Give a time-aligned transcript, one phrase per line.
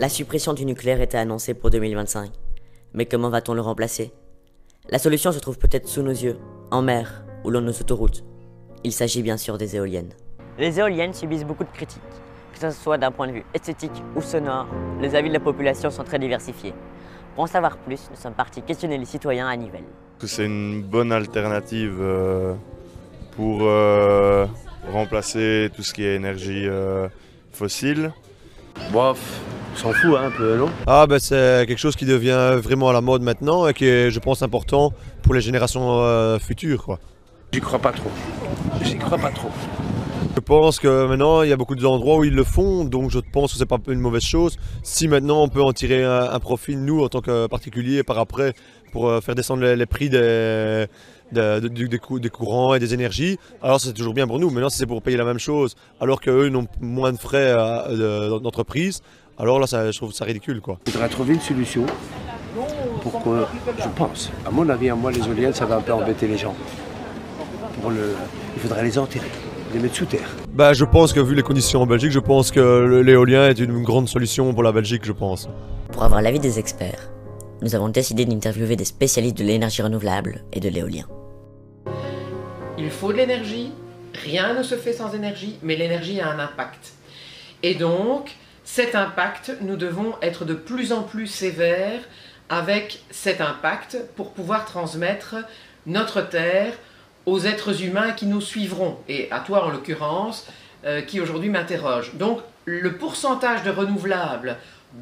[0.00, 2.28] La suppression du nucléaire était annoncée pour 2025.
[2.94, 4.12] Mais comment va-t-on le remplacer?
[4.90, 6.36] La solution se trouve peut-être sous nos yeux,
[6.72, 8.24] en mer ou dans nos autoroutes.
[8.82, 10.12] Il s'agit bien sûr des éoliennes.
[10.58, 12.02] Les éoliennes subissent beaucoup de critiques.
[12.52, 14.66] Que ce soit d'un point de vue esthétique ou sonore,
[15.00, 16.74] les avis de la population sont très diversifiés.
[17.36, 19.84] Pour en savoir plus, nous sommes partis questionner les citoyens à Nivelles.
[20.18, 22.54] Que c'est une bonne alternative euh,
[23.36, 24.44] pour euh,
[24.90, 27.08] remplacer tout ce qui est énergie euh,
[27.52, 28.12] fossile.
[28.92, 29.40] Bof,
[29.74, 30.68] on s'en fout hein, un peu, non?
[30.86, 34.10] Ah ben c'est quelque chose qui devient vraiment à la mode maintenant et qui est,
[34.10, 34.92] je pense, important
[35.22, 36.84] pour les générations euh, futures.
[36.84, 36.98] Quoi.
[37.52, 38.10] J'y crois pas trop.
[38.82, 39.48] J'y crois pas trop.
[40.36, 43.20] Je pense que maintenant il y a beaucoup d'endroits où ils le font, donc je
[43.20, 44.56] pense que c'est pas une mauvaise chose.
[44.82, 48.18] Si maintenant on peut en tirer un, un profit nous en tant que particulier par
[48.18, 48.52] après
[48.92, 50.86] pour euh, faire descendre les, les prix des,
[52.00, 54.50] cou- courants et des énergies, alors c'est toujours bien pour nous.
[54.50, 58.30] Maintenant si c'est pour payer la même chose alors qu'eux n'ont moins de frais euh,
[58.34, 59.02] de- d'entreprise,
[59.38, 60.78] alors là ça, je trouve ça ridicule quoi.
[60.86, 61.86] Il faudra trouver une solution
[63.02, 63.44] pour que,
[63.78, 66.38] je pense, à mon avis, à moi, les éoliennes, ça va un peu embêter les
[66.38, 66.54] gens.
[67.80, 68.14] Pour le,
[68.54, 69.26] il faudrait les enterrer,
[69.74, 70.28] les mettre sous terre.
[70.52, 73.82] Bah, je pense que vu les conditions en Belgique, je pense que l'éolien est une
[73.82, 75.48] grande solution pour la Belgique, je pense.
[75.92, 77.10] Pour avoir l'avis des experts,
[77.60, 81.04] nous avons décidé d'interviewer des spécialistes de l'énergie renouvelable et de l'éolien.
[82.78, 83.72] Il faut de l'énergie,
[84.24, 86.92] rien ne se fait sans énergie, mais l'énergie a un impact.
[87.62, 92.00] Et donc, cet impact, nous devons être de plus en plus sévères
[92.48, 95.36] avec cet impact pour pouvoir transmettre
[95.86, 96.74] notre terre
[97.26, 100.46] aux êtres humains qui nous suivront, et à toi en l'occurrence,
[100.84, 102.14] euh, qui aujourd'hui m'interroge.
[102.14, 104.56] Donc, le pourcentage de renouvelables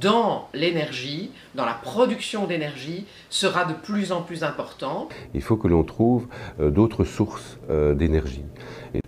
[0.00, 5.08] dans l'énergie, dans la production d'énergie, sera de plus en plus important.
[5.34, 6.26] Il faut que l'on trouve
[6.60, 8.44] euh, d'autres sources euh, d'énergie.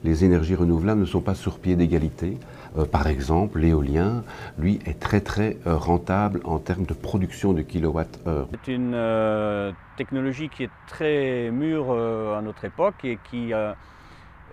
[0.05, 2.39] Les énergies renouvelables ne sont pas sur pied d'égalité.
[2.79, 4.23] Euh, par exemple, l'éolien,
[4.59, 8.49] lui, est très très euh, rentable en termes de production de kilowattheure.
[8.65, 13.73] C'est une euh, technologie qui est très mûre euh, à notre époque et qui euh,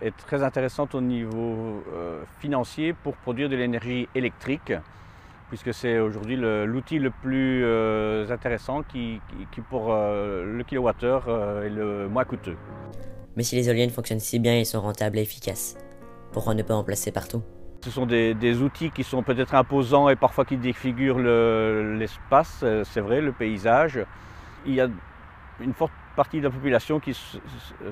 [0.02, 4.74] est très intéressante au niveau euh, financier pour produire de l'énergie électrique,
[5.50, 11.64] puisque c'est aujourd'hui l'outil le, plus euh, intéressant qui, qui- qui pour euh, le kilowattheure
[11.64, 12.58] est le moins coûteux.
[13.36, 15.78] Mais si les éoliennes fonctionnent si bien et sont rentables et efficaces,
[16.32, 17.42] pourquoi ne pas en placer partout?
[17.84, 22.66] Ce sont des, des outils qui sont peut-être imposants et parfois qui défigurent le- l'espace,
[22.84, 24.00] c'est vrai, le paysage.
[24.66, 24.88] Il y a
[25.62, 27.16] une forte partie de la population qui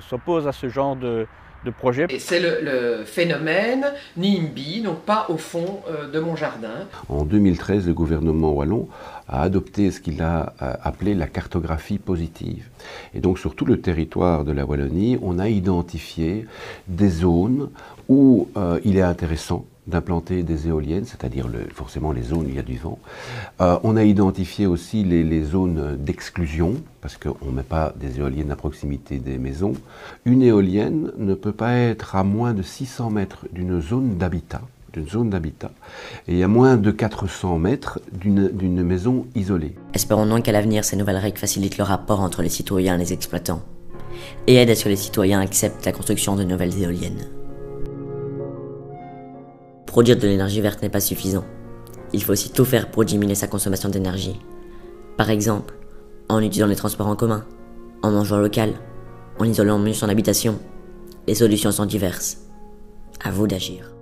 [0.00, 1.26] s'oppose à ce genre de,
[1.64, 2.06] de projet.
[2.10, 3.86] Et c'est le, le phénomène
[4.16, 6.86] NIMBY, donc pas au fond euh, de mon jardin.
[7.08, 8.88] En 2013, le gouvernement wallon
[9.28, 12.68] a adopté ce qu'il a euh, appelé la cartographie positive.
[13.14, 16.46] Et donc sur tout le territoire de la Wallonie, on a identifié
[16.88, 17.70] des zones
[18.08, 22.56] où euh, il est intéressant d'implanter des éoliennes, c'est-à-dire le- forcément les zones où il
[22.56, 22.98] y a du vent.
[23.60, 28.18] Euh, on a identifié aussi les, les zones d'exclusion, parce qu'on ne met pas des
[28.18, 29.74] éoliennes à proximité des maisons.
[30.24, 34.62] Une éolienne ne peut pas être à moins de 600 mètres d'une zone d'habitat,
[34.92, 35.70] d'une zone d'habitat,
[36.28, 39.74] et à moins de 400 mètres d'une d'une maison isolée.
[39.94, 43.12] Espérons donc qu'à l'avenir, ces nouvelles règles facilitent le rapport entre les citoyens et les
[43.12, 43.62] exploitants,
[44.46, 47.26] et aident à ce que les citoyens acceptent la construction de nouvelles éoliennes.
[49.86, 51.44] Produire de l'énergie verte n'est pas suffisant.
[52.12, 54.38] Il faut aussi tout faire pour diminuer sa consommation d'énergie.
[55.16, 55.74] Par exemple,
[56.28, 57.44] en utilisant les transports en commun,
[58.02, 58.74] en mangeant local,
[59.38, 60.58] en isolant mieux son habitation.
[61.26, 62.38] Les solutions sont diverses.
[63.24, 63.95] À vous d'agir.